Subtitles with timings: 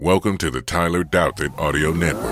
[0.00, 2.24] Welcome to the Tyler Douthit Audio Network.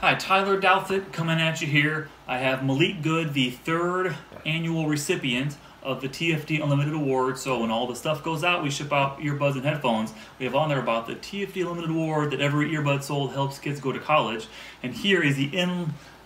[0.00, 2.08] Hi, Tyler Douthit coming at you here.
[2.26, 4.16] I have Malik Good, the third
[4.46, 7.36] annual recipient of the TFD Unlimited Award.
[7.36, 10.14] So when all the stuff goes out, we ship out earbuds and headphones.
[10.38, 13.78] We have on there about the TFD Unlimited Award that every earbud sold helps kids
[13.78, 14.48] go to college.
[14.82, 15.54] And here is the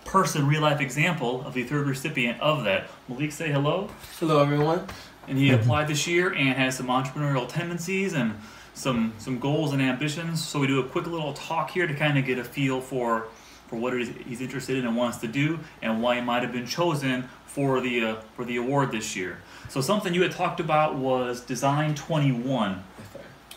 [0.04, 2.88] in-person real-life example of the third recipient of that.
[3.08, 3.88] Malik, say hello.
[4.18, 4.86] Hello, everyone.
[5.28, 8.34] And he applied this year and has some entrepreneurial tendencies and
[8.74, 10.44] some some goals and ambitions.
[10.44, 13.28] So we do a quick little talk here to kind of get a feel for
[13.68, 16.42] for what it is he's interested in and wants to do, and why he might
[16.42, 19.38] have been chosen for the uh, for the award this year.
[19.68, 22.82] So something you had talked about was Design 21.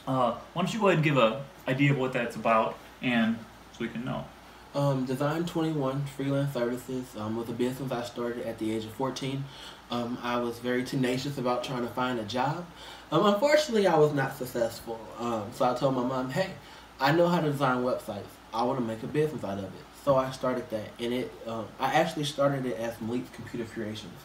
[0.07, 3.37] Uh, why don't you go ahead and give a idea of what that's about, and
[3.73, 4.25] so we can know.
[4.75, 8.91] Um, Design 21 freelance services um, was a business I started at the age of
[8.91, 9.41] 14.
[9.89, 12.65] Um, I was very tenacious about trying to find a job.
[13.09, 14.99] Um, unfortunately, I was not successful.
[15.17, 16.49] Um, so I told my mom, hey,
[16.99, 18.25] I know how to design websites.
[18.53, 19.71] I want to make a business out of it.
[20.03, 20.89] So I started that.
[20.99, 24.19] And it, um, I actually started it as Malik's Computer Creations.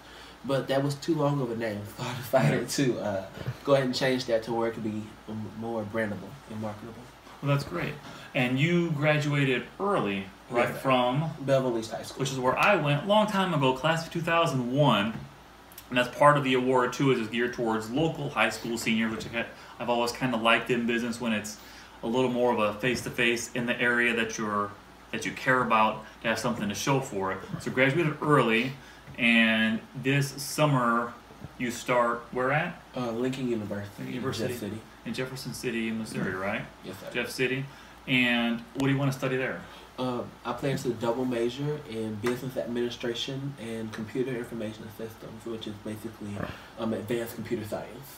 [0.45, 3.27] But that was too long of a name, so I decided to uh,
[3.62, 6.95] go ahead and change that to where it could be um, more brandable and marketable.
[7.42, 7.94] Well, that's great.
[8.34, 10.83] And you graduated early, right Yes.
[10.83, 12.20] from Belleville East High School.
[12.20, 15.14] which is where I went a long time ago, class of 2001.
[15.88, 19.11] And that's part of the award too, is it's geared towards local high school seniors,
[19.11, 19.27] which
[19.80, 21.56] I've always kind of liked in business when it's
[22.02, 24.70] a little more of a face to face in the area that you're
[25.11, 27.38] that you care about to have something to show for it.
[27.58, 28.70] So graduated early,
[29.18, 31.12] and this summer
[31.58, 34.05] you start where at Uh, Lincoln University.
[34.12, 34.52] University.
[34.52, 34.78] Jeff City.
[35.05, 36.62] In Jefferson City, Missouri, right?
[36.84, 37.06] Yes, sir.
[37.12, 37.65] Jeff City.
[38.06, 39.61] And what do you want to study there?
[39.98, 45.75] Um, I plan to double major in business administration and computer information systems, which is
[45.84, 46.31] basically
[46.79, 48.17] um, advanced computer science.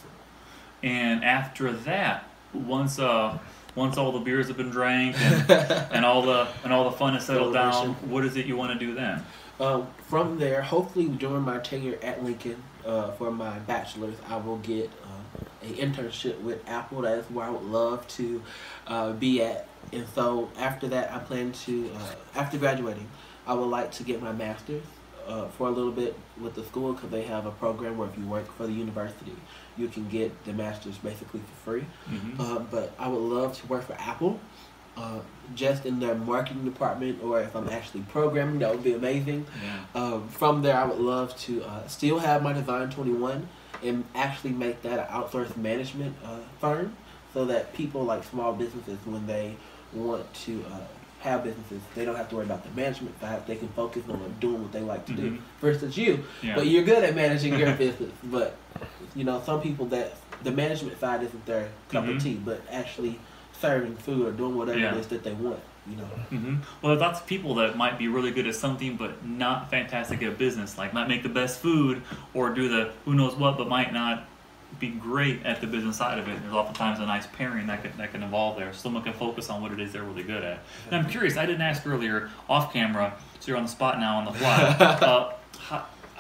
[0.83, 3.39] And after that, once uh
[3.74, 5.50] once all the beers have been drank and,
[5.92, 8.79] and all the and all the fun has settled down, what is it you want
[8.79, 9.24] to do then?
[9.61, 14.58] Um, from there, hopefully during my tenure at Lincoln uh, for my bachelor's, I will
[14.58, 15.21] get uh,
[15.62, 17.02] a internship with Apple.
[17.02, 18.42] That is where I would love to
[18.86, 19.67] uh, be at.
[19.92, 23.08] And so after that, I plan to uh, after graduating,
[23.46, 24.84] I would like to get my master's
[25.27, 28.18] uh, for a little bit with the school because they have a program where if
[28.18, 29.34] you work for the university,
[29.77, 31.86] you can get the master's basically for free.
[32.11, 32.40] Mm-hmm.
[32.40, 34.40] Uh, but I would love to work for Apple,
[34.96, 35.20] uh,
[35.55, 39.46] just in their marketing department, or if I'm actually programming, that would be amazing.
[39.62, 39.84] yeah.
[39.94, 43.48] Um, from there, I would love to uh, still have my Design 21
[43.82, 46.94] and actually make that an outsourced management uh, firm
[47.34, 49.56] so that people like small businesses, when they
[49.92, 50.76] want to uh,
[51.20, 53.46] have businesses, they don't have to worry about the management side.
[53.46, 55.30] They can focus on doing what they like to do.
[55.32, 55.38] Mhm.
[55.60, 56.54] For instance, you, Yeah.
[56.56, 58.12] but you're good at managing your business.
[58.24, 58.56] But
[59.14, 62.16] you know, some people that the management side isn't their cup Mhm.
[62.16, 63.18] of tea, but actually
[63.60, 64.94] serving food or doing whatever Yeah.
[64.94, 65.60] it is that they want.
[65.88, 66.04] You know.
[66.04, 69.68] hmm Well, there's lots of people that might be really good at something, but not
[69.70, 70.78] fantastic at business.
[70.78, 72.02] Like might make the best food
[72.34, 74.24] or do the who knows what, but might not
[74.78, 76.40] be great at the business side of it.
[76.40, 78.72] There's oftentimes a nice pairing that can, that can involve there.
[78.72, 80.60] Someone can focus on what it is they're really good at.
[80.90, 81.36] And I'm curious.
[81.36, 84.62] I didn't ask earlier off camera, so you're on the spot now on the fly.
[84.80, 85.32] uh,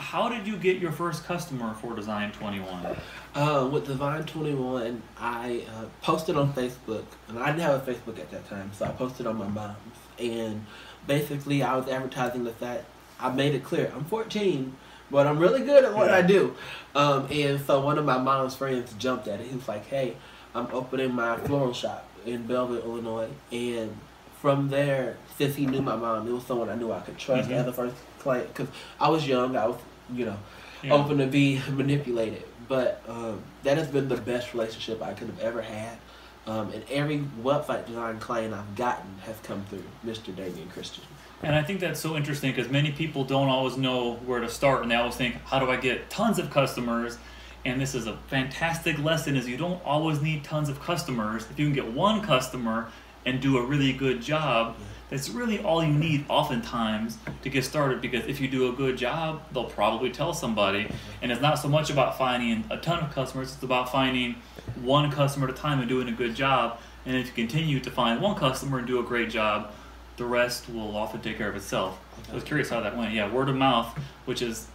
[0.02, 2.96] how, did you get your first customer for Design 21?
[3.34, 8.18] Uh, with Design 21, I uh, posted on Facebook, and I didn't have a Facebook
[8.18, 9.76] at that time, so I posted on my mom's.
[10.18, 10.66] And
[11.06, 12.84] basically, I was advertising the fact
[13.20, 14.74] I made it clear I'm 14,
[15.10, 16.54] but I'm really good at what I do.
[16.94, 19.46] Um, and so one of my mom's friends jumped at it.
[19.46, 20.16] He was like, "Hey,
[20.54, 23.96] I'm opening my floral shop in Belleville, Illinois." And
[24.40, 27.48] from there, since he knew my mom, it was someone I knew I could trust
[27.48, 27.52] Mhm.
[27.54, 28.68] as a first client because
[29.00, 29.56] I was young.
[29.56, 29.76] I was,
[30.14, 30.36] you know,
[30.82, 30.92] Yeah.
[30.94, 32.42] open to be manipulated.
[32.68, 35.98] But um, that has been the best relationship I could have ever had.
[36.46, 40.34] Um, and every website design client I've gotten has come through Mr.
[40.34, 41.04] Damian Christian.
[41.44, 44.82] And I think that's so interesting because many people don't always know where to start,
[44.82, 47.18] and they always think, "How do I get tons of customers?"
[47.64, 51.46] And this is a fantastic lesson: is you don't always need tons of customers.
[51.50, 52.88] If you can get one customer
[53.24, 54.76] and do a really good job,
[55.10, 58.00] that's really all you need, oftentimes, to get started.
[58.00, 60.88] Because if you do a good job, they'll probably tell somebody.
[61.20, 64.36] And it's not so much about finding a ton of customers; it's about finding
[64.80, 66.80] one customer at a time and doing a good job.
[67.04, 69.72] And if you continue to find one customer and do a great job,
[70.16, 71.98] the rest will often take care of itself.
[72.30, 73.12] I was curious how that went.
[73.12, 74.68] Yeah, word of mouth, which is,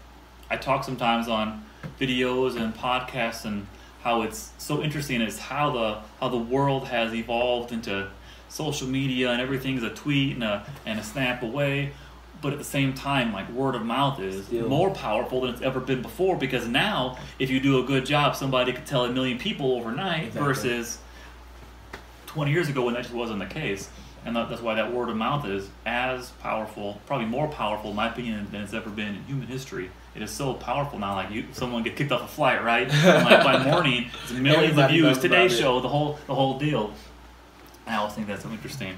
[0.50, 1.64] I talk sometimes on
[2.00, 3.66] videos and podcasts and
[4.04, 8.10] how it's so interesting is how the how the world has evolved into
[8.50, 11.92] social media and everything's a tweet and a and a snap away.
[12.42, 14.70] but at the same time, like word of mouth is Still.
[14.70, 18.36] more powerful than it's ever been before because now, if you do a good job,
[18.36, 20.42] somebody could tell a million people overnight Exactly.
[20.54, 20.98] versus
[22.28, 23.90] 20 years ago when that just wasn't the case.
[24.26, 27.96] And that, that's why that word of mouth is as powerful, probably more powerful, in
[27.96, 29.90] my opinion, than it's ever been in human history.
[30.16, 31.16] It is so powerful now.
[31.16, 32.92] Like you, someone get kicked off a flight, right?
[32.92, 35.18] And like by morning, it's millions of views.
[35.20, 36.92] Today's show, the whole the whole deal.
[37.88, 38.98] I also think that's so interesting.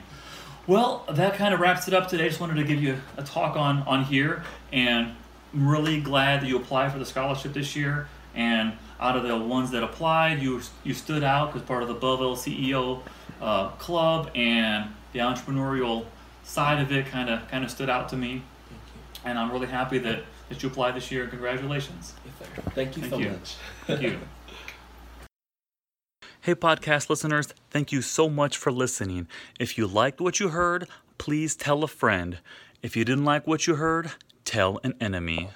[0.68, 2.26] Well, that kind of wraps it up today.
[2.26, 5.14] I just wanted to give you a talk on on here, and
[5.54, 8.08] I'm really glad that you applied for the scholarship this year.
[8.36, 11.96] And out of the ones that applied, you you stood out because part of the
[11.96, 13.02] Belleville CEO
[13.42, 16.06] uh, club and the entrepreneurial
[16.44, 18.44] side of it kind of kind of stood out to me.
[18.68, 19.30] Thank you.
[19.30, 21.28] And I'm really happy that that you applied this year.
[21.28, 22.14] Congratulations.
[22.26, 22.50] Yes.
[22.76, 23.30] Thank you Thank so you.
[23.30, 23.56] much.
[23.88, 24.20] Thank you.
[26.42, 29.28] Hey, podcast listeners, thank you so much for listening.
[29.60, 30.88] If you liked what you heard,
[31.18, 32.40] please tell a friend.
[32.82, 34.12] If you didn't like what you heard,
[34.46, 35.48] tell an enemy.